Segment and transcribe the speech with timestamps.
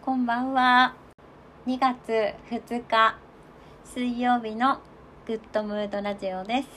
[0.00, 0.94] こんばんは。
[1.66, 3.18] 2月2日
[3.84, 4.80] 水曜日の
[5.26, 6.68] グッドムードラジオです。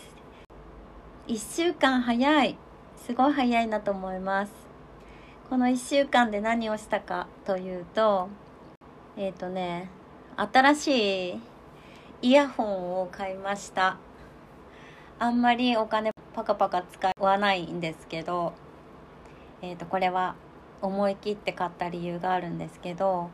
[1.27, 2.57] 1週間早い。
[2.97, 4.51] すごい早いなと思います。
[5.49, 8.27] この1週間で何をしたかというと、
[9.15, 9.89] えっ、ー、とね、
[10.35, 11.39] 新しい
[12.23, 13.97] イヤホンを買いました。
[15.19, 18.53] あんまりお金パカパカ使わないんですけど、
[19.61, 20.35] えっ、ー、と、これは
[20.81, 23.29] 思い切って買った理由があるんですけど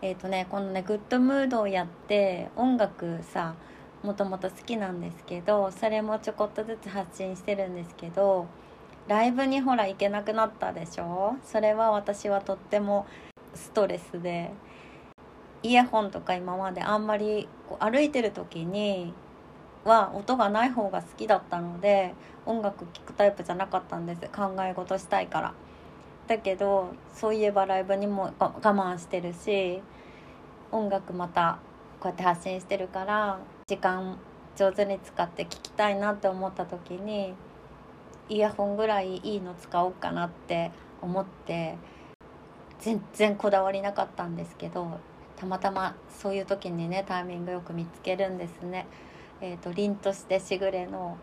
[0.00, 3.54] えっ、ー、とねこのねグッドムードをやって音楽さ
[4.02, 8.46] もともと好きなんですけどそれもちょこっとずつ発信してるんですけど
[9.08, 11.36] ライブにほら行けなくなったでしょ？
[11.44, 13.06] それは私はとっても
[13.54, 14.50] ストレスで
[15.62, 19.12] イヤホンとか今まであんまりこう歩いてる時に
[19.84, 22.14] は音がない方が好きだったので
[22.46, 25.54] 音楽聴くタイプじゃなかったんです考え事したいから。
[26.26, 29.82] だけどそういえばライブにも我慢してるし
[30.70, 31.58] 音楽また
[32.00, 34.18] こうやって発信してるから時間
[34.56, 37.34] 上手に使って聴きたいなって思った時に
[38.28, 41.76] イヤホンぐらいいいの使おうかなって思って
[42.80, 44.98] 全然こだわりなかったんですけど
[45.36, 48.86] たまたまそういう時にねタイミングよく見つけるんですね。
[49.40, 51.18] えーと、凛としてしぐれの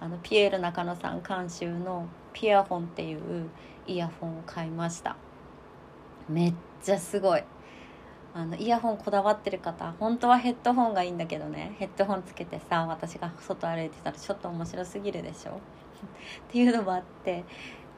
[0.00, 3.48] あのピエール中野さん監修の「ピアフォン」っていう
[3.86, 5.16] イヤホンを買いました。
[6.28, 7.44] めっちゃすごい。
[8.34, 11.74] あのイヤホンこだわってる方本当はヘッドホンがいいんだけどね。
[11.78, 15.52] ヘッドホンつけてさ私が外歩いてたらちょっと面白すぎるでしょ。
[15.52, 15.56] っ
[16.48, 17.44] ていうのもあって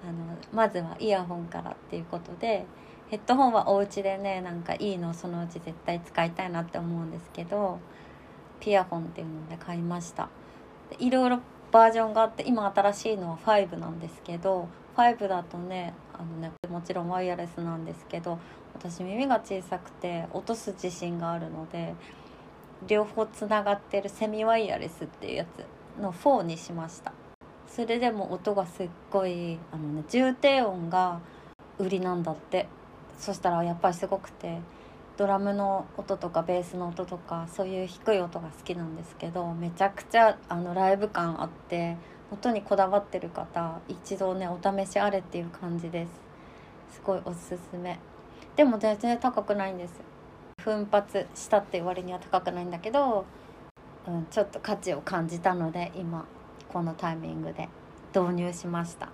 [0.02, 2.66] あのまずはイヤホンからっていうことで
[3.10, 7.78] ヘッドホンはお家でねなんかいいのそのうち絶対使いたいなって思うんですけど
[8.58, 10.28] ピアフォンっていうので買いました。
[10.98, 18.38] いろいろバージョンがあって今新しいのは5なんですけど5だとねあのねもちろんワイヤレスなんですけど
[18.74, 21.94] 私耳が小さくて落とす自信があるので
[22.86, 27.12] 両方つながってるセミワイヤレスっていうやつの4にしました。
[27.68, 31.20] それでも音がすっごいあの、ね、重低音が
[31.78, 32.68] 売りなんだって。
[33.18, 34.58] そしたらやっぱりすごくて
[35.16, 41.96] ドラムの音とかベースの音とかそういう低い音が好きなんですけどめちゃくちゃあのライブ感あって
[42.34, 46.10] 音にこだわってる方一度ねお試しあれっていう感じです。
[46.96, 47.98] すごいおすすめ。
[48.56, 49.94] でも全然高くないんです
[50.60, 53.24] 奮発したって言われには高くないんだけど、
[54.06, 56.24] うん、ちょっと価値を感じたので今
[56.68, 57.68] このタイミングで。
[58.14, 59.08] 導入しました。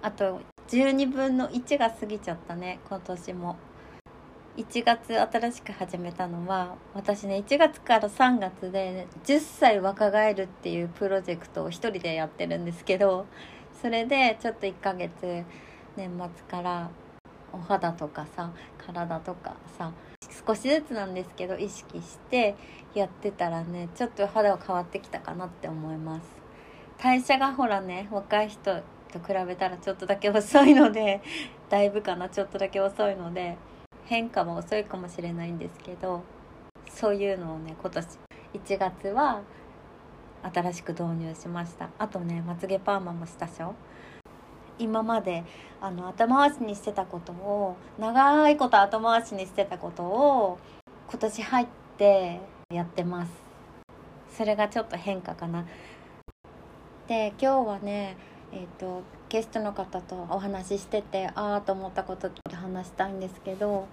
[0.00, 3.56] あと12分の1が過ぎちゃったね今年も。
[4.56, 13.26] 1月新しく始めたのは私ね1月から3月で10歳若返るっていうプロジェクトを1人でやってるんですけど
[13.82, 15.10] それでちょっと1ヶ月
[15.96, 16.88] 年末から
[17.52, 19.90] お肌とかさ体とかさ
[20.46, 22.54] 少しずつなんですけど意識して
[22.94, 26.26] やってたらねちょっと肌が変わってきたかなって思います。
[27.02, 28.82] 代謝がほらね若い人
[29.12, 31.22] と比べたらちょっとだけ遅いので
[31.68, 33.58] だいぶかなちょっとだけ遅いので
[34.06, 36.22] 変化も遅いかもしれないんですけど
[36.88, 38.06] そういうのをね今年
[38.54, 39.40] 1月は
[40.42, 41.88] 新しく導入しました。
[41.98, 43.74] あとねまつげパーマもしたしょ。
[44.78, 45.44] 今まで
[45.80, 50.58] あの後回しにしてたことを長いこと後回しにしてたことを
[51.08, 51.66] 今年入っ
[51.96, 53.32] てやってます。
[54.36, 55.64] それがちょっと変化かな。
[57.08, 58.16] で今日はね
[58.56, 59.02] えーと、
[59.34, 63.88] ゲストの方とお話ししててああと思ったこと話したいんですけど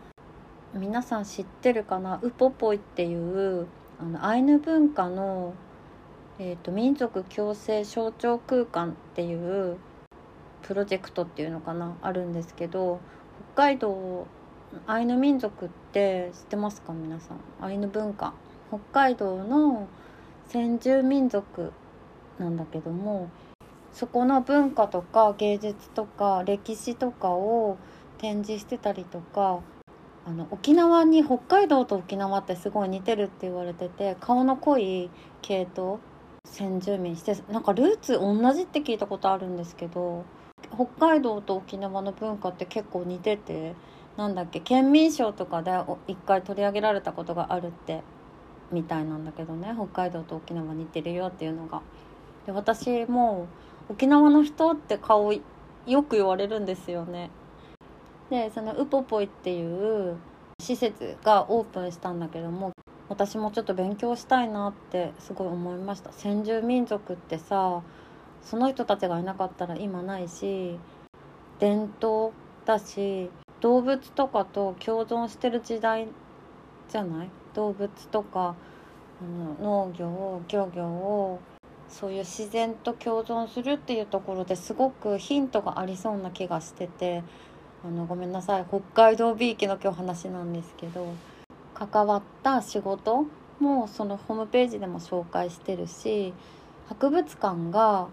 [0.75, 2.19] 皆さん知ってるかな？
[2.21, 3.65] ウポポイっていう
[3.99, 5.55] あのアイヌ文化の、
[6.37, 9.33] えーと、民族共生象徴空間ってい
[9.71, 9.77] う
[10.61, 11.97] プロジェクトっていうのかな？
[12.03, 12.99] あるんですけど
[13.55, 14.27] 北海道
[14.85, 16.93] アイヌ民族って知ってますか？
[16.93, 17.65] 皆さん？
[17.65, 18.35] アイヌ文化。
[18.69, 19.87] 北海道の
[20.49, 21.73] 先住民族
[22.37, 23.31] なんだけども
[23.93, 27.77] そこの文化とか芸術とか歴史とかを
[28.17, 29.59] 展示してたりとか
[30.25, 35.09] あの沖縄に北海道と沖縄ってすごい似てるって言われてて顔の濃い
[35.41, 35.99] 系統
[36.45, 40.25] 先住民してなんかルーツ同じって聞いたことあるんですけど
[40.73, 43.75] 北海道と沖縄の文化って結構似てて
[44.17, 45.71] なんだっけ県民賞とかで
[46.07, 48.01] 一回取り上げられたことがあるって
[48.71, 51.81] みたいなんだけどね北海道と沖縄似てるよっていうのが。
[52.45, 53.47] で私も
[53.89, 55.41] 沖縄の人って顔よ
[56.03, 57.29] く言われるんですよね。
[58.29, 60.17] でそのウポポイっていう
[60.61, 62.71] 施設がオープンしたんだけども
[63.09, 66.13] 私もちょっと勉強したいなってすごい思いました。
[66.13, 67.81] 先住民族ってさ
[68.41, 70.79] その人たちがいなかったら今ないし
[71.59, 72.31] 伝統
[72.65, 73.29] だし
[73.59, 76.07] 動物とかと共存してる時代
[76.89, 77.29] じゃない？
[77.53, 78.55] 動物とか、
[79.21, 81.39] うん、農業漁業を
[81.91, 87.23] そういう自然と共存するっていうところですごくヒントがありそうな気がしてて
[87.85, 88.65] あのごめんなさい。
[88.67, 91.13] 北海道びいきの今日話なんですけど
[91.73, 93.25] 関わった仕事
[93.59, 96.33] もそのホームページでも紹介してるし
[96.87, 98.07] 博物館が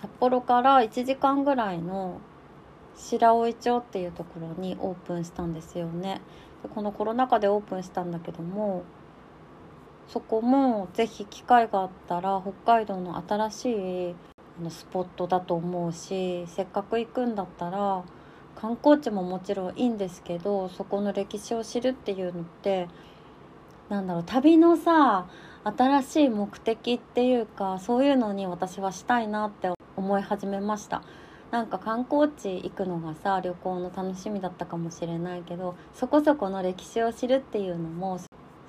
[0.00, 2.20] 札幌から1時間ぐらいの
[2.96, 6.20] 白老町っていうところにオープンしたんですよね。
[6.74, 8.82] このコロナ禍でオープンしたんだけども
[10.08, 13.70] そこもぜひ機会があったら北海道の新し
[14.10, 14.14] い
[14.70, 18.02] スポットだと思うしせっかく行くんだったら
[18.56, 22.88] 観光地ももちろんいいんですけどそこの歴史を知るっていうのって
[23.88, 25.28] なんだろう旅のさ
[25.64, 31.02] 新しい目的っていうかそういうのに私はしたいなって思い始めました。
[31.50, 38.18] なんか観光地行くのがさ旅行の楽しみだったかもしれないけどそこそこの歴史を知るっていうのも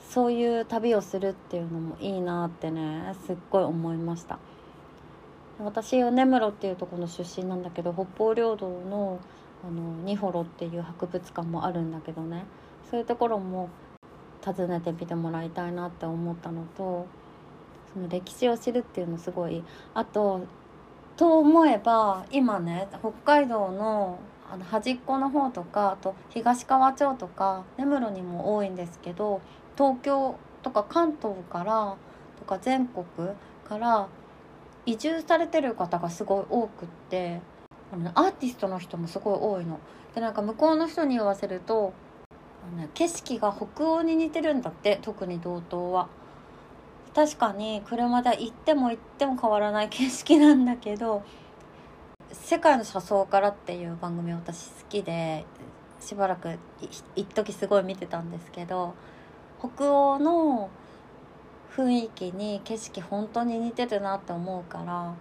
[0.10, 4.40] そういう旅をするっていうのもいいなってねすっごい思いました。
[5.64, 9.20] 私根室っていうところの出身なんだけど北方領土の
[9.62, 12.46] あのニホロっていう博物館もあるんだけどね。
[12.90, 13.70] そういうところも
[14.44, 17.06] 訪ねてみてもらいたいなって思ったのと
[17.94, 19.64] その歴史を知るっていうのすごい
[19.94, 20.42] あと
[21.18, 24.18] と思えば今ね北海道の
[24.52, 29.42] あの端っこの方とかあと東川町とか根室にも多いんですけど
[29.80, 31.96] 東京とか関東から
[32.38, 33.06] とか全国
[33.64, 34.10] から
[34.86, 37.40] 移住されてる方がすごい多くって
[37.94, 39.80] あのアーティストの人もすごい多いの。
[40.14, 41.94] でなんか向こうの人に言わせると
[42.94, 46.10] 景色が北欧に似てるんだって特に道東は。
[47.16, 51.24] 確かに車で行っても行っても変わらない 景色なんだけど
[52.32, 55.46] 「世界の車窓から」っていう番組私好きで
[56.00, 56.60] しばらく
[57.16, 58.94] 一時すごい見てたんですけど
[59.60, 60.70] 北欧の
[61.76, 65.14] 雰囲気に景色本当に似てるなって思うから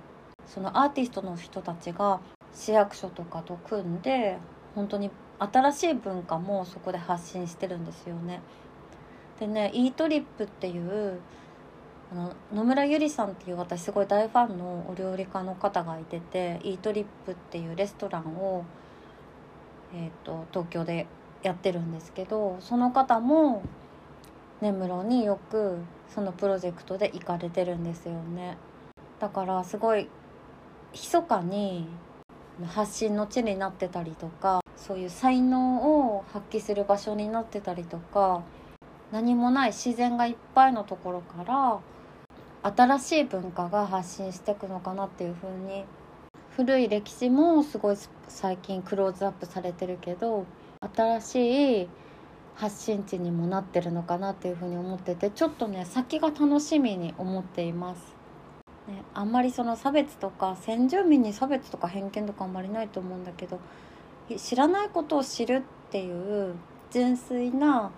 [0.47, 2.21] そのアーティストの人たちが
[2.55, 4.39] 市役所とかと組んで
[4.75, 8.41] 本当に新しい文化もそこで発信してるんですよね。
[9.39, 11.21] でね「イートリップ」っていう
[12.11, 18.65] あの野村ゆりさんっていう私すごい大ファンのお料理家の方がいててイートリップっていうレストランを、
[19.95, 21.07] えーと、東京で
[21.43, 23.63] やってるんですけどその方も
[24.61, 25.79] 根室によく
[26.09, 28.57] そのプロジェクトで行かれてるんですよね。
[29.21, 30.09] だからすごい
[30.93, 31.87] 密かに
[32.67, 38.43] 発信の地になってたりとかそういう才能を発揮する場所になってたりとか
[39.13, 41.81] 何もない自然がいっぱいのところから
[42.63, 45.85] 新しい文化が発信していくのかなっていう風に
[46.57, 47.97] 古い歴史もすごい
[48.29, 50.45] 最近クローズアップされてるけど
[50.95, 51.89] 新しい
[52.59, 58.17] 発信地にもなってるのかなっていう風に思っててちょっとね先が楽しみに思っています。
[58.89, 63.61] ね、あんまりその差別とか先住民に差別とか偏見とかあんまりないと思うんだけど
[64.37, 66.55] 知らないことを知るっていう
[66.91, 67.93] 純粋な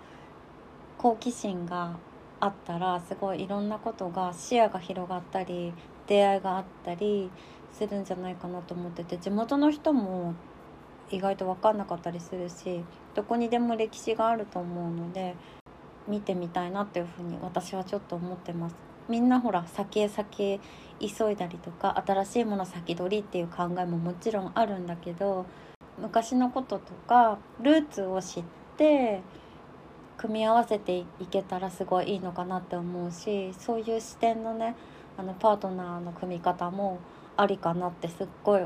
[0.97, 1.97] 好奇心が
[2.39, 5.73] あったらすごいいろんなことが視野が広がったり
[6.07, 7.31] 出会いがあったり
[7.71, 10.35] するんじゃないかなと思ってて地元の人も
[11.15, 12.83] 意外と分かんなかったりするし
[13.15, 15.35] どこにでも歴史があると思うので
[16.07, 18.75] 見てみたいなっていうふうに私はちょっと思ってます。
[19.07, 20.59] みんなほら先へ先へ
[20.99, 25.45] 急いだりとか新しいもの先取りっていう考えももちろんあるんだけど
[25.99, 28.43] 昔のこととかルーツを知っ
[28.77, 29.21] て
[30.17, 34.75] 組み合わせていけたらすごいいいのかなって思うしそういう視点のね
[35.17, 36.99] あのパートナーの組み方も
[37.37, 38.65] ありかなってすっごい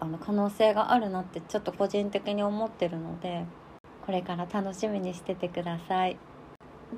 [0.00, 3.44] あの可能性があるなってちょっと個人的に思ってるので
[4.04, 6.18] これから楽しみにしててください。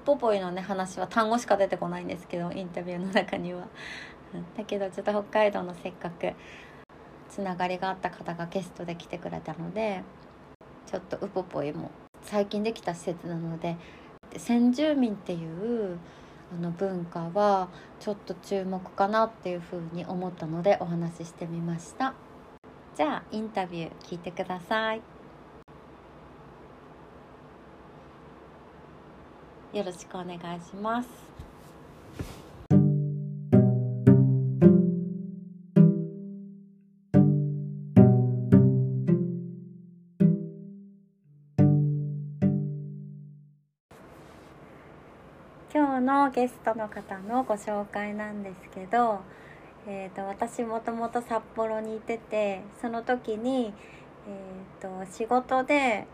[0.04, 3.68] ポポイのね話は単語しか出てこないんですけどインタビューの中には。
[4.56, 6.34] だけどちょっと北海道のせっかく
[7.30, 10.02] つながりがあった方がゲストで来てくれたので
[10.86, 11.90] ちょっとウポポイも
[12.22, 13.76] 最近できた施設なので
[14.36, 15.98] 先住民っていう
[16.52, 17.68] あの文化は
[18.00, 22.14] ちょっと注目かなっていうふうに思ったのでお話ししてみました
[22.98, 25.02] じゃあインタビュー聞いてください。
[29.72, 31.08] よろしくお願いします。
[45.72, 49.20] 今日のゲストの方のご紹介なんですけど、
[49.90, 53.72] えーと、私もともと札幌にいててその時に、
[54.28, 56.06] えーと、仕事で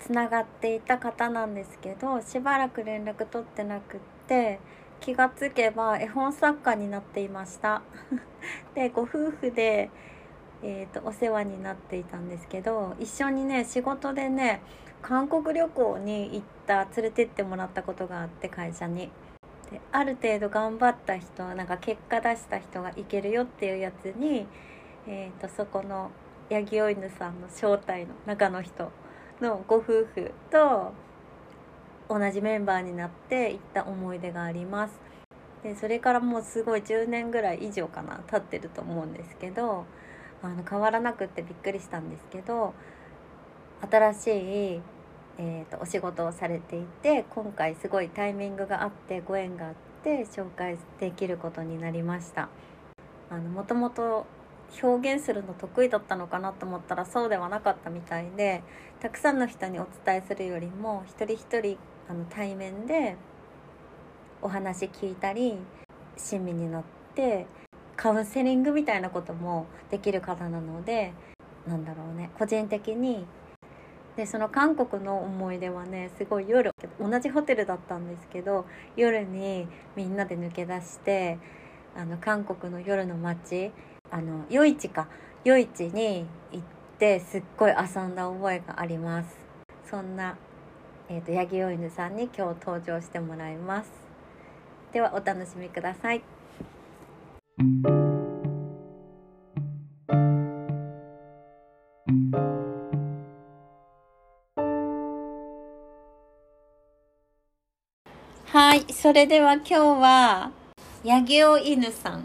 [0.00, 4.58] つながっていた方なんですけどしばらく連絡取ってなくって
[5.00, 7.82] 気がつけば絵本作家になっていました
[8.74, 9.90] でご夫婦で、
[10.64, 14.62] えーと、お世話になっていたんですけど一緒にね仕事でね
[15.00, 19.12] 韓国旅行に行った連れてってもらったことがあって会社に。
[19.72, 24.46] である程度頑張った人なんか結果出した人がいけるよっていうやつに、
[25.08, 26.10] えーと、そこの
[26.50, 28.92] 八木お犬さんの正体の中の人
[29.40, 30.92] のご夫婦と
[32.08, 35.00] 同じメンバーになって行った思い出があります。
[35.62, 39.86] でそれからもうすごい10年ぐらい以上かな経ってると思うんですけど
[40.42, 42.74] あの変わらなくってびっくりしたんですけど
[43.88, 44.26] 新し
[44.76, 44.80] い、
[45.38, 49.74] えーと、お仕事をされていて今回すごいタイミングがあってご縁があっ
[50.04, 52.48] て紹介できることになりました。
[53.30, 54.26] あのもともと
[54.82, 58.62] 表現するの得意だったのかなと思ったらそうではなかったみたいで
[59.00, 63.16] たくさんの人にお伝えするよりも一人一人あの対面で
[64.40, 65.58] お話聞いたり
[66.16, 66.82] 親身になっ
[67.14, 67.46] て
[67.96, 71.12] カウンセリングみたいなこともできる方なので
[71.66, 73.26] なんだろうね個人的に
[74.16, 78.66] でその韓国の思い出はねすごい夜同じホテルだったんですけど
[78.96, 79.66] 夜に
[79.96, 81.38] みんなで抜け出して
[81.96, 83.72] あの韓国の夜の街
[84.10, 85.08] あの夜市か
[85.44, 86.62] 夜市に行っ
[86.98, 89.36] てすっごい遊んだ覚えがあります。
[89.90, 90.36] そんな、
[91.08, 93.90] えーと、八木お犬さんに今日登場してもらいます。
[94.92, 96.22] ではお楽しみください。
[108.82, 110.50] はいそれでは今日は
[111.04, 112.24] 八木お犬さん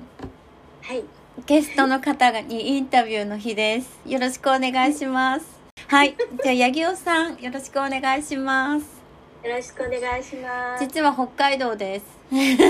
[0.81, 1.03] はい
[1.45, 3.99] ゲストの方にインタビューの日です。
[4.07, 5.45] よろしくお願いします。
[5.87, 6.15] はい。
[6.43, 8.85] じゃあ、八木尾さん、よろしくお願いします。
[9.43, 10.83] よろしくお願いします。
[10.83, 12.05] 実は北海道です。
[12.31, 12.65] はい、北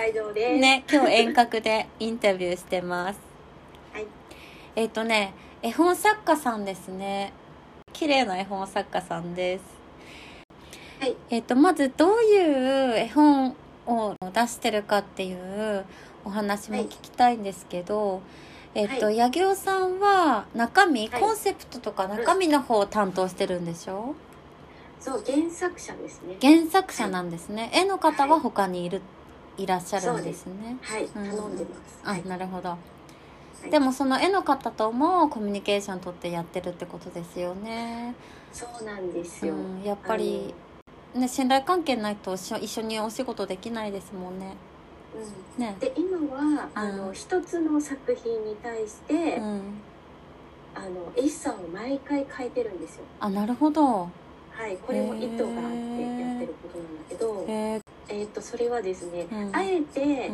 [0.00, 0.60] 海道です。
[0.60, 3.20] ね、今日遠隔でインタビューしてます。
[3.92, 4.06] はい。
[4.74, 7.32] えっ、とね、絵本作家さんですね。
[7.92, 9.77] 綺麗な絵本作家さんです。
[11.00, 11.16] はい。
[11.30, 13.54] えっ、と、まずどういう絵本
[13.86, 15.84] を出してるかっていう
[16.24, 18.20] お話も聞きたいんですけど、はい、
[18.74, 24.14] えっと、はい、八木さんは中身、はい、コンセプトとか中身の方を担当してるんでしょ、
[25.00, 26.36] うそう原作者ですね。
[26.42, 29.00] 原作者なんですね、絵の方は他にいる、
[29.56, 30.76] いらっしゃるんですね。
[30.82, 32.76] はい、うん、頼んでます、あなるほど、
[33.70, 38.14] でもその絵の方ともコミュニケーション取ってやってるってことですよね。
[38.52, 40.54] そうなんですよ、うん、やっぱり
[41.14, 44.56] ね信頼関係ないと一緒にお仕事できないですもんね。
[45.56, 45.62] うん。
[45.62, 49.60] ね、で今は、あの一つの作品に対して、うん、
[50.74, 53.04] あの絵師さんを毎回変えてるんですよ。
[53.20, 54.08] あなるほど。
[54.58, 60.32] はいこれも意図があってやってることなんだけどえー、っとそれはですね、うん、あえて、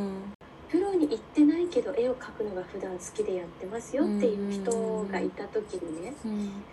[0.71, 6.15] プロに行ってないけど絵を描くのが普段好きでやってますよっていう人がいた時にね、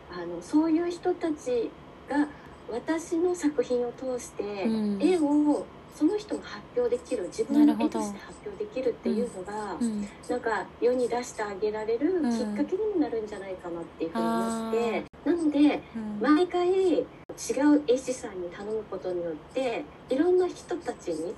[0.10, 1.70] あのそういう人たち
[2.10, 2.28] が
[2.72, 4.44] 私の作品を通して
[5.00, 15.82] 絵をその人が発表できる自分の絵として発表できるっていうのが、うん、なんか世に出してあげられるきっかけにもなるんじゃないかなっていうふうに思って、なので、
[16.20, 17.06] 毎回違う
[17.88, 21.34] 絵師さんに頼むことによっていろんな人たちに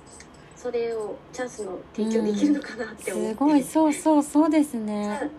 [0.56, 3.62] それをチャンスの提供できるのかなって思って、うん、すごい。
[3.62, 5.30] そうそうそうですね、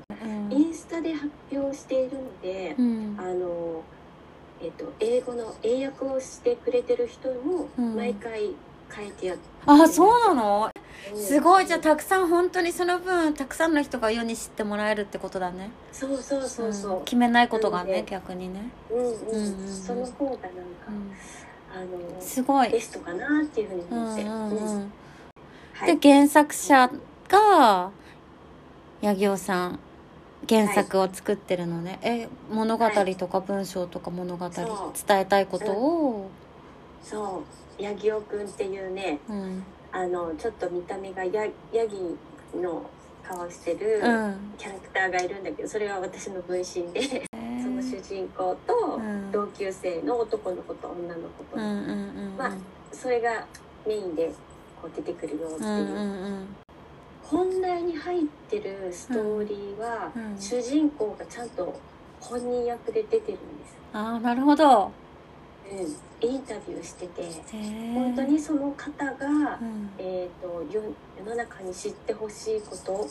[0.51, 3.81] インスタで発表しているので、うん、あの
[4.65, 8.49] えっと、英語の英訳をしてくれてる人も毎回
[8.91, 10.71] 変えてやってあそうなの？
[11.15, 11.67] すごい。
[11.67, 15.69] じゃあたくさん本当にその分たくさんの人が世に知ってもらえるってことだね。
[15.91, 18.69] そうそうそうそう、うん、決めないことがね逆にね。
[18.89, 20.47] うんうん、うんうん、その方がなんか、
[21.75, 22.71] あのすごい。
[22.71, 24.49] ベストかなっていうふうに思って、うんうん。
[24.49, 24.91] うん。
[25.73, 26.89] はい、で原作者
[27.27, 27.91] が
[29.01, 29.79] 八木尾さん
[30.47, 34.65] 原作を作ってるのね、はい、え物語とか文章とか物語、伝
[35.19, 36.29] えたいことを、
[37.03, 37.43] そ
[37.79, 37.81] う。
[37.81, 41.97] ヤギオくんっていうね、うん、あのちょっと見た目がヤヤギ
[42.55, 42.89] の
[43.27, 43.77] 顔してる
[44.57, 47.25] キャラクターがいるんだけどそれは私の分身で
[47.61, 49.01] その主人公と
[49.31, 51.57] 同級生の男の子と女の子と、
[52.37, 52.53] まあ
[52.91, 53.45] それが
[53.85, 54.31] メインで
[54.81, 55.69] こう出てくるよっていう。
[55.69, 56.64] うんうんうん
[57.29, 60.31] 本題に入ってるストーリーは、うん。
[60.33, 61.79] うん、主人公がちゃんと
[62.19, 63.75] 本人役で出てるんです。
[63.93, 64.91] ああなるほど。
[65.71, 67.23] うん、インタビューしてて
[67.93, 73.03] 本当にその方が、うん、えーと、世の中に知ってほしいことを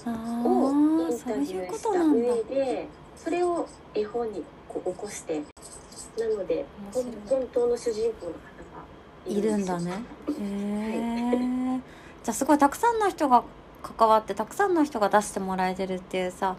[1.11, 5.43] インタビューした上でそれを絵本にこう起こして
[6.17, 7.05] なので本
[7.53, 8.39] 当の主人公の方
[8.77, 8.85] が
[9.27, 9.91] いるんだね。
[10.29, 11.81] へえ
[12.23, 13.43] じゃあすごいたくさんの人が
[13.85, 16.57] 関わってたくさんの人が出してもらえてるっていうさ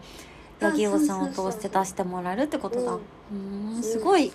[0.62, 2.98] 八木尾さんを通して出してもらえるってことだ。
[3.32, 4.32] うんすごい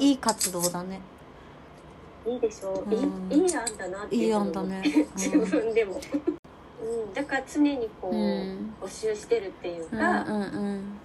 [0.00, 1.00] いい活動だね。
[2.26, 4.82] いいでしょう、うん、いい案だなっていい案だね、
[5.16, 6.00] 自分でも。
[6.80, 10.42] うん、だから常にこう、うん、募集してるっていうか、うんうん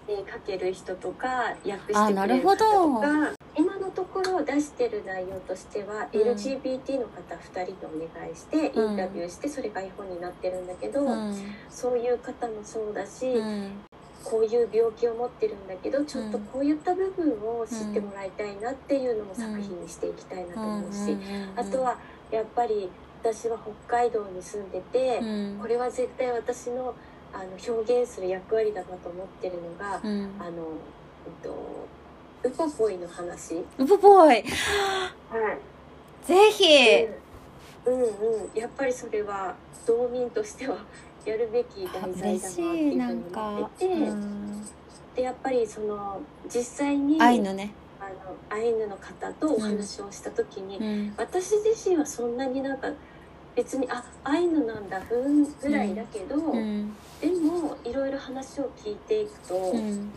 [0.07, 3.33] うん、かける人とか訳してくれる人とか
[3.95, 11.35] ところ出してる内容としては、うん、LGBT の方2人にお願いしてインタビューしてそれが絵本になってるんだけど、うん、
[11.69, 13.71] そういう方もそうだし、うん、
[14.23, 21.17] こういう病気を持ってるんだけどちょっとこういった部分を知ってもらいたいなっていうのも作品にしていきたいなと思うし、
[21.55, 21.97] あとは
[22.31, 22.89] やっぱり
[23.21, 23.57] 私は
[23.87, 25.21] 北海道に住んでて、
[25.61, 26.93] これは絶対私の
[27.33, 30.67] あの表現する役割だなと思ってるのが、あの、
[31.25, 31.87] えっと
[32.43, 33.55] ウポポイの話？
[33.77, 34.27] ウポポイ。
[34.27, 34.43] はい。
[36.27, 36.65] ぜひ、
[37.85, 38.05] うん、うんう
[38.55, 38.59] ん。
[38.59, 40.77] やっぱりそれは道民としては
[41.25, 44.67] やるべき題材だなっていうふうに思ってて、うん、
[45.15, 46.19] でやっぱりその
[46.53, 47.73] 実際にアイヌね。
[47.99, 52.89] あのアイヌの方とお話をした時に、うん、私自身はそんなになんか
[53.55, 60.11] 別にあアイヌなんだふんぐらいだけど、うん、でもいろいろ話を聞いていくと、うん、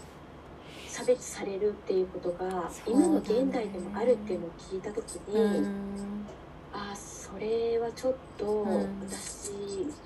[0.97, 6.27] 差別されるっていうことが今の現代でもあるっていうのを聞いた時に、うん、
[6.73, 8.67] あそれはちょっと
[9.07, 9.53] 私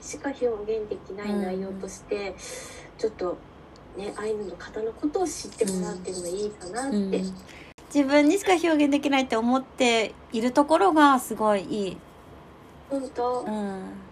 [0.02, 2.34] しか表現できない内容として、
[2.98, 3.38] ちょっと
[3.96, 7.22] ねアイヌの方のことを知ってもらってもいいかなって。
[7.94, 11.96] 自分にしか表現できないって思っているところがすごいいい。
[12.88, 13.44] 本当。
[13.46, 14.09] うん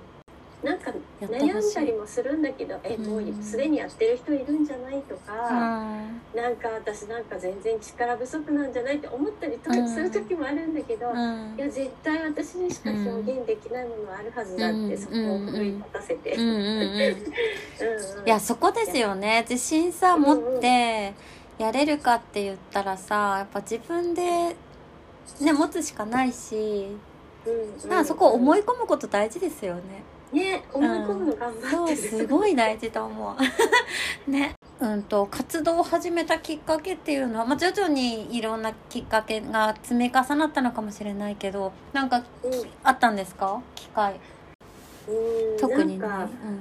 [0.63, 16.35] なんか悩んだりもするんだけどえもうすでにやってる人いるんじゃないとか、うん、なんか私なんか全然力不足なんじゃないって思ったりとかする時もあるんだけど、うん、いや絶対私にしか表現できないものあるはずだって、そこを奮い立たせて。
[18.27, 19.47] いやそこですよね。
[19.49, 21.15] 自信さ持って
[21.59, 24.57] やれるかって言ったらさやっぱ自分で
[25.41, 26.89] ね持つしかないし、
[27.47, 27.91] うん。
[27.97, 30.03] うん、そこ思い込むこと大事ですよね。
[30.33, 33.37] ね思い込むの頑張ってる、そうすごい大事と思う。
[34.31, 34.55] ね。
[34.81, 42.25] うんと活動を始めたきっかけっていうのは、まあ、徐々にいろんなきっかけが積み重なったのかもしれないけどなんか、うん、
[42.85, 43.61] あったんですか？
[43.75, 44.21] 機会。
[45.59, 46.61] 特にね、うん、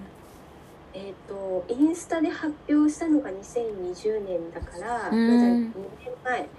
[0.97, 5.71] えっ、ー、とインスタで発表したのが2020年だから、まだ2年
[6.23, 6.49] 前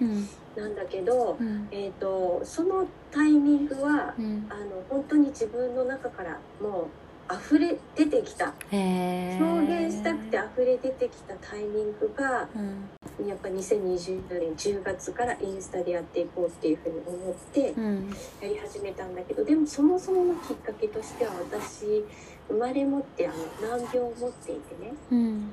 [0.57, 6.89] なんだけど、うん、えーと、そのタイミングは、うん、あの本当に自分の中からも
[7.31, 8.55] う溢れ出てきた。
[8.71, 12.89] 表現したくて溢れ出てきたタイミングが、うん、
[13.27, 17.75] やっぱ2020年10月からインスタでやっていこうっていうふうに思って
[18.41, 22.05] やり始めたんだけど、でもそもそものきっかけとしては私
[22.49, 24.93] 生まれ持ってあの難病を持っていてね。
[25.11, 25.53] うん、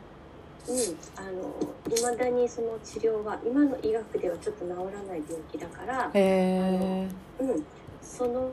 [1.15, 7.65] あの未だにその治療は今の医学ではちょっと治らない病気だから、えー、うん、
[8.01, 8.49] その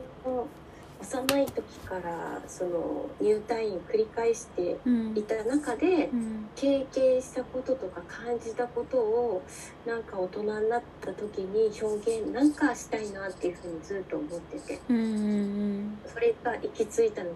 [1.03, 4.77] 幼い時からその入退院繰り返して
[5.15, 9.43] いた中で、うん、経験したこととか感じたことを
[9.85, 17.35] なんか大人になった時に表現なんかしたいなっていうふうにずっと思ってて、うんうんうん、それが行き着いたのが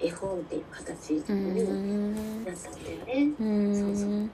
[0.00, 3.30] 絵本っていう形になったんだよね。
[3.38, 4.30] そうそう。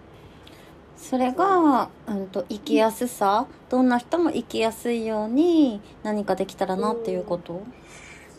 [0.96, 3.46] それが、うんと、生きやすさ？
[3.70, 7.62] どんな人も生きやすいように何かできたらなっていうこと、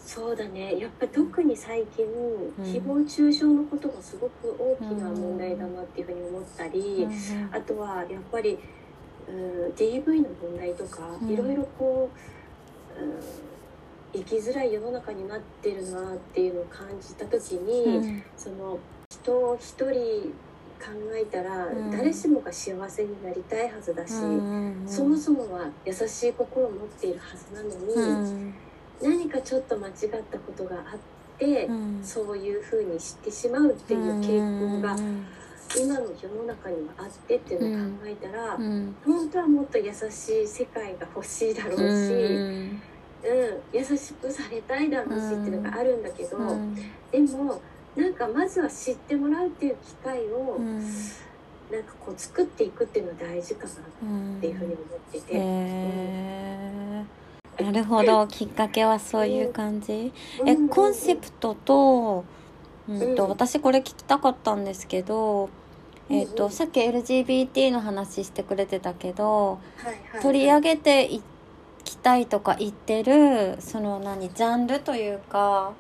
[0.10, 0.80] そうだね。
[0.80, 2.04] やっぱ特に最近、
[2.64, 7.08] 誹謗中傷のことがすごく大きな問題だなっていうふうに思ったり、
[7.52, 8.58] あとはやっぱり、
[9.28, 12.10] うん、DV の問題とか、いろいろこ
[13.00, 13.20] う、うん
[14.12, 20.34] 生きづらい世の中になってるなっていうのを感じた時に、うん、その人一人
[20.80, 24.84] 考えたら、誰しもが幸せになりたいはずだし、うん。
[24.88, 28.54] そもそもは優しい心を持っているはずなのに、うん、
[29.02, 29.94] 何かちょっと間違っ
[30.30, 31.00] たことがあっ
[31.38, 34.96] て、うん、そういうふうに知ってしまうっていう傾向が。
[35.78, 41.88] 今の世の中にはあってっていうのを考えたら、本当はもっと優しい世界が欲しいだろうし、う
[42.66, 42.82] ん、
[43.72, 47.62] 優しくされたいだろうしっていうのがあるんだけど、うん、でも
[47.96, 55.38] なんかまずは知ってもらうっていう機会を、うん、なんかこう作っていくっていうのは大事かなっていうふうに思ってて。
[55.38, 57.08] うん
[57.60, 58.26] なるほど。
[58.28, 60.12] きっかけはそういう感じ、
[60.46, 62.24] えコンセプトと,、
[62.88, 65.50] うんと私これ聞きたかったんですけど
[66.12, 69.60] えーと、とさっき LGBT の話してくれてたけど、
[70.24, 71.22] 取り上げてい
[71.84, 75.74] きたいとか言ってるその何ジャンルというか、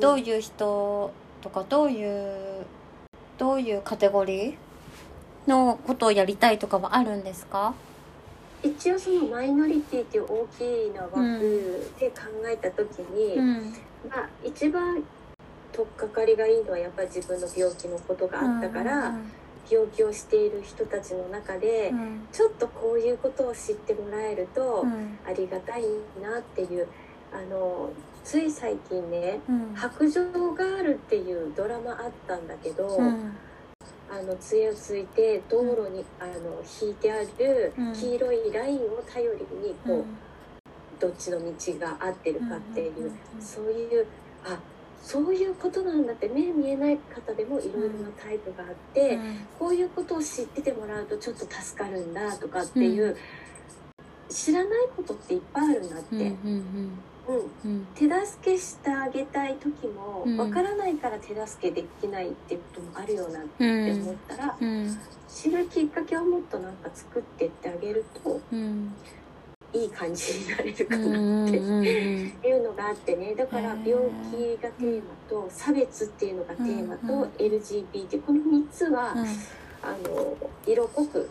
[0.00, 2.64] どういう人とかどういう
[3.36, 4.54] どういうカテゴリー
[5.46, 7.74] のことをやりたいとかはあるんですか？
[8.64, 13.74] 一応そのマイノリティっていう大きな枠で考えた時に、うん、
[14.08, 15.02] まあ一番
[15.72, 19.32] 取っかかりがいいのはやっぱり自分の病気のことがあったから、うん。
[19.70, 24.84] 病気をしている人たちの中で、うん、ちょっとこういうことを知ってもらえると
[25.26, 25.82] ありがたい
[26.22, 26.86] なっていう、
[27.32, 27.90] あの
[28.22, 29.40] つい最近ね
[29.74, 33.00] 「白杖ガール」っていうドラマあったんだけど。
[34.14, 44.06] あの杖をついて道路にあの引いてある黄色いラインを頼りにこう、どっちの道が合ってるかっていう、そういう
[44.44, 44.56] あ
[45.02, 49.18] そういうことなんだって目見えない方でもいろいろなタイプがあって、
[49.58, 53.16] こういうことを知っててもらうとちょっと助かるんだとかっていう、
[54.28, 56.16] 知らないことっていっぱいあるなって。
[57.26, 64.58] うん、手助けしてあげたい時もわからないから手助けできないってこともあるよなって思ったら、
[65.26, 68.40] 知るきっかけをもっとなんか作ってってあげると、
[69.72, 73.34] いい感じになれるかなっていうのがあってね。
[73.34, 73.94] だから病
[74.30, 79.14] 気がテーマと差別っていうのがテーマと LGBT この3つは、
[79.82, 81.30] あの色濃く。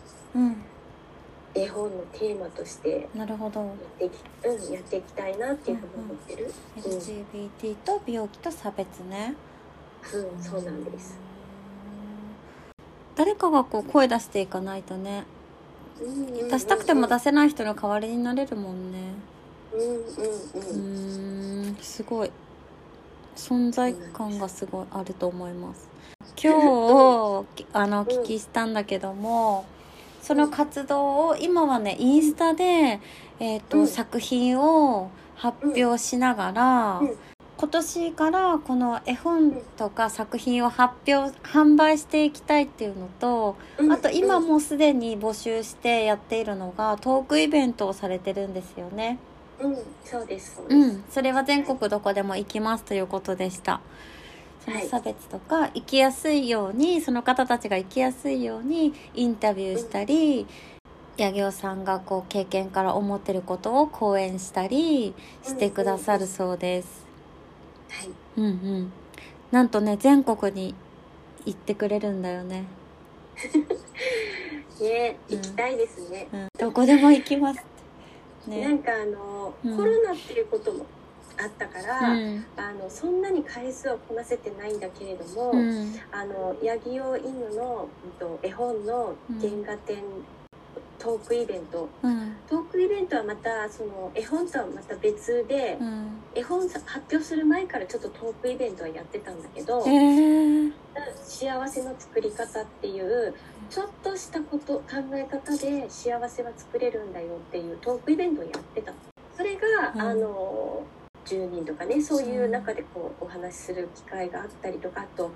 [1.54, 3.60] 絵本のテーマとしてなるほど。
[3.60, 4.14] やっていき,、
[4.46, 6.82] うん、やっていきたいなっていうふうに思ってる、うん。
[6.82, 9.34] うん、LGBT と病気と差別ね。
[10.12, 11.16] うんそうなんです。
[13.14, 15.24] 誰かがこう声出していかないとね、
[16.50, 18.98] 出したくても出せない人の代わりになれるもんね。
[19.72, 19.84] うんう
[21.62, 22.30] んうんすごい。
[23.36, 25.88] 存在感がすごいあると思います。
[26.42, 29.64] 今日あのお聞きしたんだけども、
[30.24, 32.98] その活動を今はねインスタで、
[33.40, 37.14] えーと、うん、作品を発表しながら、うん、
[37.58, 43.56] 今年からこの絵本とか作品を発表販売していきたいっていうのと、
[43.92, 49.18] あと今もうすでに募集してやっているのがトークイベントをされてるんですよね。
[49.60, 50.62] うん、そうです。
[50.66, 53.82] うん、それは全国どこでも行きますということでした。
[54.64, 60.46] その差別とか生きやすいようにその方たちが生きやすいようにインタビューしたり
[61.18, 67.06] 八行さんがこう経験から思ってることを講演したりしてくださるそうです。
[67.88, 68.92] はい、うんうん。
[69.52, 70.74] なんとね全国に
[71.46, 72.64] 行ってくれるんだよね。
[74.80, 77.64] ね行きたいですね、うん、どこでも行きます
[78.46, 80.84] ね、なんかあの、うん、コロナっていうことも
[81.36, 89.96] あったから、うん、あのそんなに回数はこなせてないんだけれども、うん、あのヤギ用犬の、と、絵本の原画展、
[90.98, 100.72] トークイベント、うん、トークイベントはまたその絵本とはまた別で、うん、絵本発表する前からちょっとトークイベントはやってたんだけど、えー、
[101.22, 103.34] 幸せの作り方っていう
[103.68, 108.92] ちょっとしたこと考え方で幸せは作れるんだよっていうトークイベントをやってた。
[109.36, 110.84] それが、うん、あの
[111.24, 115.32] 10人とかねそういう中でこうお話しする機会があったりとかあと,、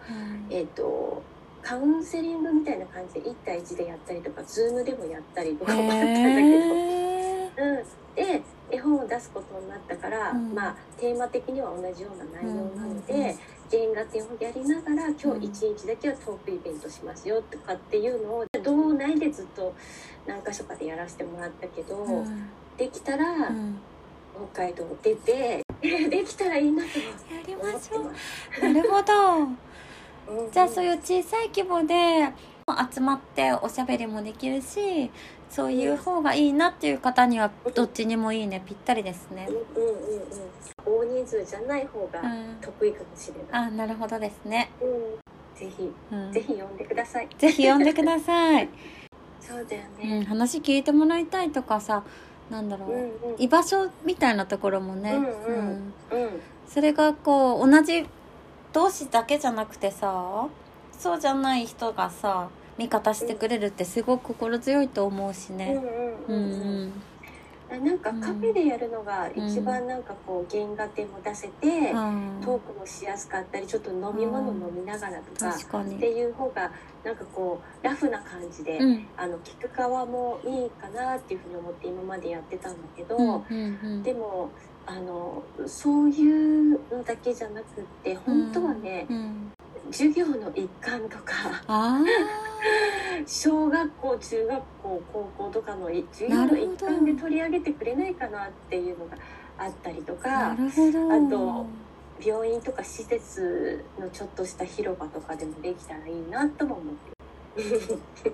[0.51, 1.23] えっ、ー、と
[1.63, 13.37] カウンセリングみたいな感じで1対1でやったりとか Zoom でもやったりとかもあったんだけど、うん、で絵本を出すことになったから、うん、まあテーマ的には同じような内容なので、
[13.71, 19.75] 原画展をやりながら今日一日だけはトークイベントしますよとかっていうのを道内でずっと
[20.27, 23.25] 何か所かでやらせてもらったけど、うん、できたら、
[24.53, 25.63] 北海道出て
[26.11, 27.05] できたらいいなとや
[27.47, 28.73] りましょう。
[28.73, 29.49] なるほど。
[30.53, 32.29] じゃあそういう小さい規模で
[32.93, 35.11] 集まっておしゃべりもできるし
[35.49, 38.63] そういう方がいいなっていう方にはどっちにもいいね。
[38.67, 39.49] ぴったりですね。
[39.49, 42.23] うんうんうん、大人数じゃない方が
[42.61, 43.69] 得意かもしれない。
[43.69, 44.71] うん、あなるほどですね。
[44.81, 47.29] うん、ぜひ、うん、ぜひ呼んでください。
[47.39, 48.69] ぜひ呼んでください。
[49.41, 52.05] そうだよね、うん、話聞いてもらいたいとかさ
[52.51, 55.95] なんだろう、うんうん、居場所みたいなところもね、うんうん。
[56.11, 58.07] うん、それがこう同じ
[58.73, 60.49] 同士だけじゃなくてさ
[60.99, 65.79] そうじゃない人がさ味方してくれるってすごく心強いと思うしね。
[66.29, 66.45] うんうん。
[66.45, 66.93] うんうん
[67.71, 76.73] なんかカフェでやるのが一番なんかこう原画展も出せて、うん、トークもしやすかったりちょっと飲み物飲みながらとかっていう方が
[77.05, 84.51] なんかこうラフな感じで、うん、あの聞く側もいいかなっていうふうに思って今までやってたんだけど、うんうんうん、でも
[84.87, 89.07] あのそういうのだけじゃなくって本当はね、
[89.91, 91.63] 授業の一環とか。
[93.27, 99.17] 小学校中学校高校とかの授業の一環で取り上げてくれないかなっていうのが
[99.59, 100.57] あったりとかあ
[101.31, 101.67] と
[102.25, 106.95] 病院とか施設のちょっとした広場とかでもできたらいいなとも思っ
[107.57, 108.33] て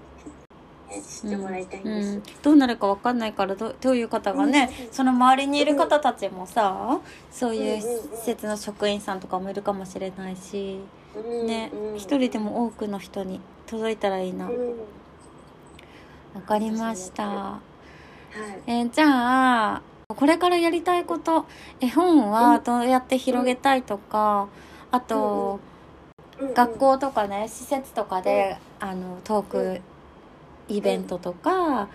[1.02, 2.14] 知ってもらいたいんです、うん。
[2.14, 7.00] うん、どうなるかわかんないからどどういう方がね、うん、その周りにいる方たちもさ
[7.32, 10.78] そういう施設の職員さんとかもいるかもしれないし、
[11.22, 14.46] ね一人でも多くの人に届いたらいいな。
[14.46, 17.26] わ、かりました。
[17.28, 17.60] は
[18.66, 21.46] い、えー、じゃあこれからやりたいこと
[21.80, 24.48] 絵本はどうやって広げたいとか、
[24.90, 25.60] あと、
[26.54, 29.80] 学校とかね施設とかで、あのトーク
[30.68, 31.88] イベントとか、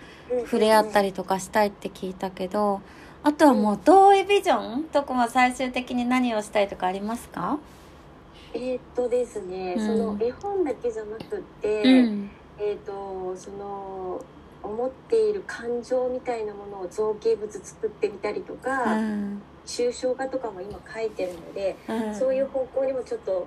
[0.44, 2.80] 触れ合ったりとかしたいって聞いたけど
[3.22, 4.84] あとはもう同意ビジョン？
[4.84, 7.58] とかは最終的に何をしたいとかありますか？
[8.54, 14.24] えー、っとですね、うん、その絵本だけじゃなくて、うん、えー、っとその
[14.62, 21.76] 思っている感情みたいなものを造形物作ってみたりとか、うん、抽象画とかも今描いてるので、
[22.18, 23.46] そういう方向にもちょっと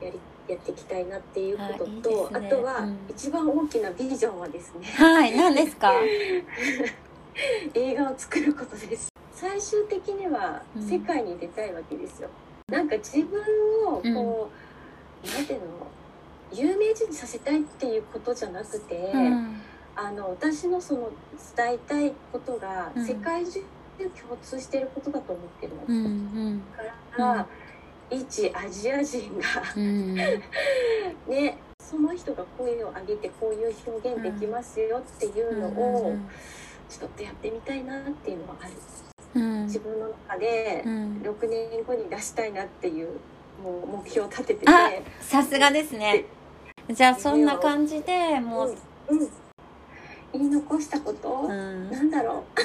[0.00, 4.86] やりやっていきたいなっていうこととあ、ね,、とは、一番大きなビジョンはですね。
[4.86, 5.92] はい何ですか？
[7.74, 9.12] 映画を作ることです。
[9.32, 12.32] 最終的には世界に出たいわけですよ、うん、
[12.72, 13.38] なんか自分
[13.86, 14.50] をこ
[15.22, 15.66] う、うん、なんていうの
[16.52, 19.60] 有名人にさせたいっていうことじゃなくて、うん、
[19.94, 21.10] あの私のその
[21.54, 23.60] 伝えたいことが世界中
[23.98, 26.00] で共通していることだと思ってるの、うんう
[26.54, 26.82] ん、か
[27.18, 27.46] ら、
[28.10, 29.74] 一アジア人が
[31.28, 36.16] ねその人が声を上げてこういう表現できますよっていうのを
[36.88, 38.78] ちょっとやってみたいなっていうのはある、うん、
[39.34, 43.08] 自分の中で6年後に出したいなっていう
[43.62, 44.72] もう目標を立ててて。
[45.20, 46.24] さすがですね。
[46.90, 48.76] じゃあそんな感じでもう、
[49.08, 49.28] うん、うん、
[50.32, 52.60] 言い残したこと、うん、なんだろう？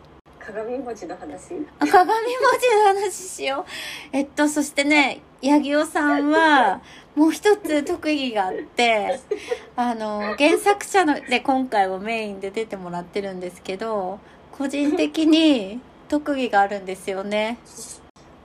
[0.46, 1.54] 鏡文字の話？
[1.80, 2.16] 鏡文
[2.60, 3.70] 字の話しよう。
[4.12, 6.80] えっと、そしてね、八木尾さんは、
[7.16, 9.20] もう一つ特技があって、
[9.74, 14.20] あの、原作者ので今回はメインで出てもらってるんですけど、
[14.56, 17.58] 個人的に特技があるんですよね。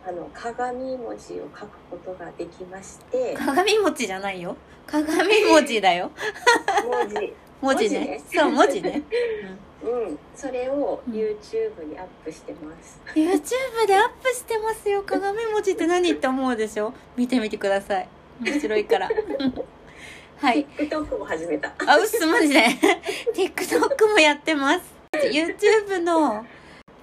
[0.06, 3.34] あの鏡文字を書くことができまして。
[3.36, 4.58] 鏡文字じゃないよ。
[4.88, 5.10] 鏡
[5.46, 6.12] 文字だよ。
[6.84, 7.34] 文字。
[7.62, 8.22] 文字ね。
[8.34, 9.04] そう文字ね、
[9.84, 10.04] うん。
[10.04, 15.04] うんそれを YouTube にアップしてます、うん、YouTube でアップしてますよ。
[15.04, 16.94] 鏡文字って何って思うでしょ？
[17.16, 18.10] 見てみてください。
[18.42, 19.10] 面白いから。
[20.42, 20.66] はい。
[20.78, 21.72] TikTok も始めた。
[21.86, 22.66] あうっすマジで。
[23.36, 26.46] TikTok もやってます YouTube の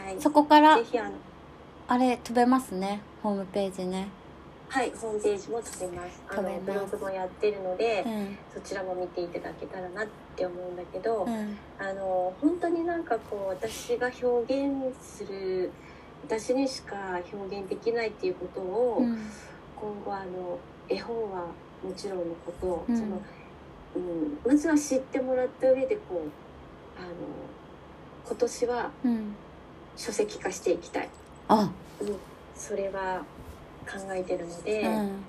[0.04, 0.80] はい、そこから
[1.88, 3.02] あれ飛べますね。
[3.22, 4.08] ホームページね。
[4.68, 6.22] はいホームページも飛べます。
[6.30, 15.72] あのブログもやってるので、うん、そちらも見ていただけたらなって思うんだけど、うん、あの本当になんかこう私が表現する
[16.24, 19.18] 私にしか表現できないっていうことを、うん、
[19.76, 20.58] 今後あの
[20.92, 21.48] 絵本は
[21.84, 23.22] もちろんのこと、その、
[23.96, 27.08] うん、まずは知ってもらった上でこうあの
[28.28, 28.92] 今年は
[29.96, 31.10] 書籍化していきたい。
[31.48, 32.16] あ、うん、
[32.56, 33.24] それは
[33.86, 35.24] 考えてるので、うん、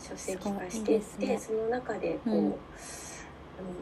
[0.00, 2.52] 書籍化していって、ね、その中でこう、うん、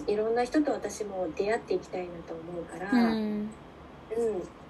[0.06, 3.48] いろんな人と私も出会っていきたいなと思うから、うん、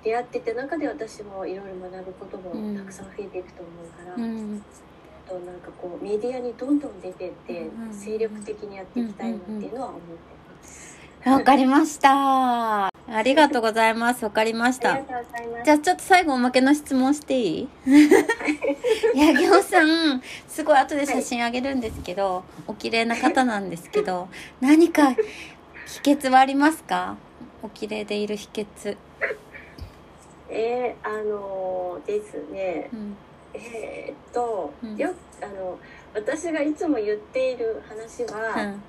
[0.03, 4.65] 出会ってた中で私もいろいろ学ぶこともたくさん増えていくと思うから。
[5.29, 10.99] となんかこうメディアにどんどん出てって精力的にやっていきたいなっていうのは思ってます。
[11.31, 12.89] わかりました。
[13.07, 14.25] ありがとうございます。
[14.25, 15.01] わかりました。
[15.65, 17.69] じゃあちょっと最後おまけの質問していい？
[19.15, 24.29] 八木尾さん、すごい後で写真あげるんですけど、はい、お綺麗な方なんですけど、
[24.61, 25.21] 何か秘
[26.03, 27.17] 訣はありますか？
[27.63, 28.97] お綺麗でいる秘訣。
[30.51, 33.17] えー、あのー、ですね、うん、
[33.55, 35.79] えー、っと、うん、よあの
[36.15, 38.83] 私がいつも言っている話は、うん、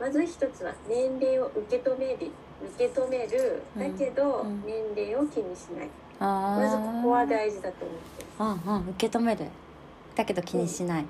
[0.00, 2.30] まず一つは年齢を受け止める
[2.76, 7.94] 受け止めるだけど、年齢を気にしない、まずここは大事だと思
[8.54, 8.68] って。
[8.68, 9.46] うんうん受け止める。
[10.14, 11.06] だけど気にしない、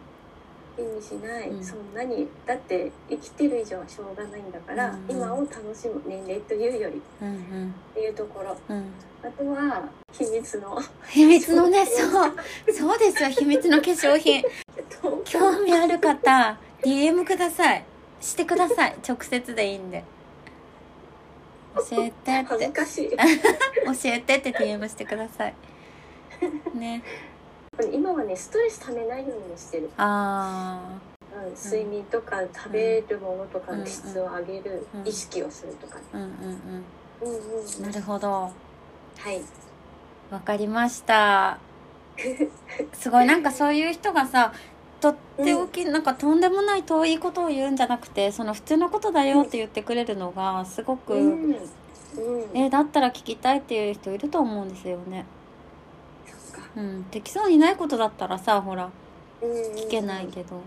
[0.80, 5.04] 気にしない、うん、そんなにだって生きてる以上はしょうがないんだから、うん。
[5.08, 8.84] うん、今を楽しむ年齢というより、うんうん、っていうところ、うん、
[9.22, 12.32] あとは秘密の秘密のねそう。
[12.72, 13.28] そうですよ。
[13.28, 14.42] 秘密の化粧品。
[15.24, 17.84] 興味ある方 DM ください。
[18.20, 18.96] してください。
[19.06, 20.04] 直接でいいんで。
[21.74, 22.46] 教えてって。
[23.86, 25.54] 教えてって DM してください。
[26.74, 27.02] ね
[27.82, 29.90] 今はねストレスためないようにしてる。
[29.96, 30.80] あ
[31.32, 36.84] あ、うん、睡眠とか食べるものとかの質を上げる、意識をするとか、ね、うんうんうん。
[37.22, 37.82] うんうん。
[37.82, 38.28] なるほど。
[38.30, 38.52] は
[39.32, 39.40] い。
[40.30, 41.58] わかりました。
[42.92, 44.52] すごいなんかそういう人がさ
[45.00, 51.56] とっておき、うん、なんかとんでもない遠いことを言うんじゃなくてその普通のことだよって言ってくれるのがすごく、うん。
[52.16, 55.24] うん、えだったら聞きたいっていう人いると思うんですよね。
[56.76, 58.90] うん、できそうにないことだったらさほら
[59.42, 60.60] 聞けないけど、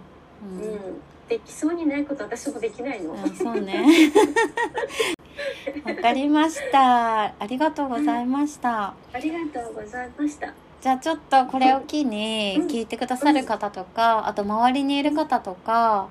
[0.43, 3.13] うん、うん、できそうにないこと私もできないの。
[3.13, 3.85] あそうね。
[5.85, 7.23] わかりました。
[7.23, 10.53] ありがとうございました、ありがとうございました。
[10.81, 16.09] じゃあちょっとこれを機に聞いてくださる方とか、あと周りにいる方とか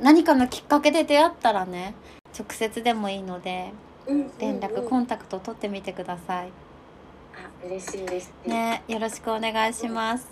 [0.00, 1.94] 何かのきっかけで出会ったらね
[2.36, 3.72] 直接でもいいので
[4.38, 6.52] 連絡コンタクト取ってみてください。
[7.64, 10.28] あ嬉しいですねよろしくお願いします。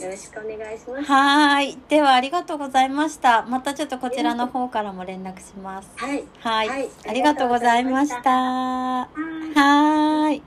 [0.00, 1.04] よろしくお願いします。
[1.04, 1.78] はい。
[1.88, 3.46] ではありがとうございました。
[3.46, 5.90] またちょっとこちらの方からも連絡します。
[5.96, 6.22] はい。
[6.40, 6.68] はい。
[6.68, 8.30] はい、ありがとうございました。
[8.30, 9.08] は
[10.32, 10.42] い。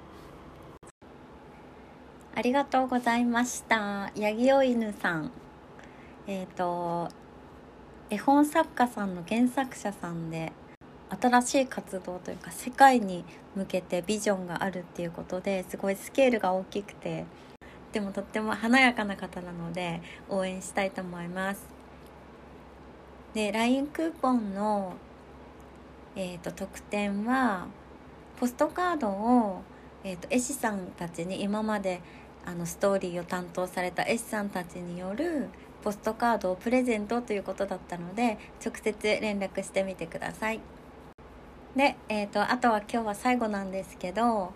[2.35, 4.11] ありがとうございました。
[4.15, 5.31] ヤギお犬さん。
[6.27, 7.09] えっ、ー、と、
[8.11, 10.53] 絵本作家さんの原作者さんで、
[11.09, 13.23] 新しい活動というか世界に
[13.55, 17.25] 向けてビジョンがあるっていうことですごいスケールが大きくて
[17.91, 21.61] でもとっても華やかな方なので応援したいと思います
[23.33, 24.93] で LINE クーポンの、
[26.15, 27.67] えーと、特典は
[28.39, 29.61] ポストカードを、
[30.03, 32.01] えーと、絵師さんたちに今まで
[32.45, 35.49] あのストーリーを担当された絵師さんたちによる
[35.83, 40.78] ポストカードをプレゼントということだったので直接連絡してみてください。
[41.75, 44.51] で、えーと、あとは今日は最後なんですけど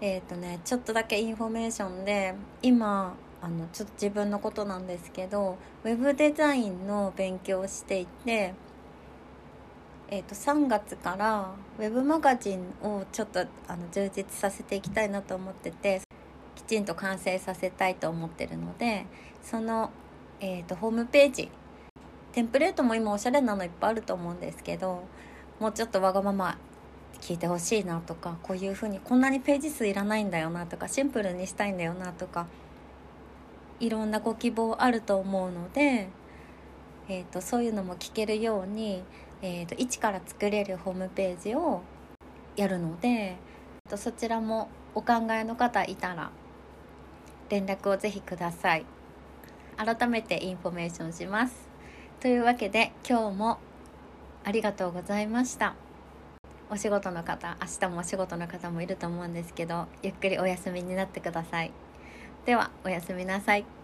[0.00, 8.54] えーっとねちょっとだけインフォメーションで今あのちょっと自分のことなんですけどウェブデザインの勉強をしていて、
[10.08, 16.00] えー、と3月からウェブマガジンをちょっとあの充実させていきたいなと思ってて
[16.54, 19.06] きちんと完成させたいと思ってるので
[19.42, 19.90] その、
[20.40, 21.50] えー、とホームページ
[22.32, 25.04] テンプレートも今おしゃれなのいっぱいあると思うんですけど
[25.62, 26.58] もうちょっとわがまま
[27.20, 32.48] 聞いてほしいなとかこういうふうにこんなにページ数いらないんだよなとかシンプルにしたいんだよなとか
[33.78, 36.08] いろんなご希望あると思うので、
[37.08, 39.04] えーと、そういうのも聞けるように、
[39.40, 41.82] えーと、一から作れるホームページを
[42.56, 43.36] やるので
[43.88, 46.32] とそちらもお考えの方いたら
[47.50, 48.84] 連絡をぜひください。
[49.76, 51.68] 改めてインフォメーションします。
[52.18, 53.58] というわけで今日も
[54.44, 55.74] ありがとうございました。
[56.70, 61.70] お仕事の方明日もお仕事の方もいると思うんですけどゆっくりお休みになってください。
[62.46, 63.81] ではおやすみなさい。